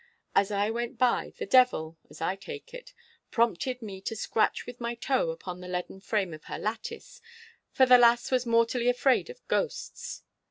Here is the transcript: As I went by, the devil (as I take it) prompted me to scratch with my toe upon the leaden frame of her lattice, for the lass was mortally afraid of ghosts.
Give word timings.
As 0.33 0.49
I 0.49 0.71
went 0.71 0.97
by, 0.97 1.31
the 1.37 1.45
devil 1.45 1.95
(as 2.09 2.21
I 2.21 2.35
take 2.35 2.73
it) 2.73 2.91
prompted 3.29 3.83
me 3.83 4.01
to 4.01 4.15
scratch 4.15 4.65
with 4.65 4.81
my 4.81 4.95
toe 4.95 5.29
upon 5.29 5.59
the 5.61 5.67
leaden 5.67 5.99
frame 5.99 6.33
of 6.33 6.45
her 6.45 6.57
lattice, 6.57 7.21
for 7.69 7.85
the 7.85 7.99
lass 7.99 8.31
was 8.31 8.43
mortally 8.47 8.89
afraid 8.89 9.29
of 9.29 9.47
ghosts. 9.47 10.23